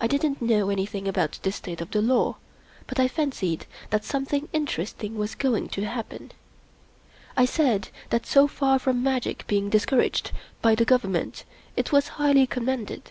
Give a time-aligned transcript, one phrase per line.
[0.00, 2.36] I didn't know anything about the state of the law;
[2.86, 6.30] but I fancied that something interest ing was going to happen.
[7.36, 10.30] I said that so far from magic being discouraged
[10.62, 11.44] by the Government
[11.76, 13.10] it was highly com mended.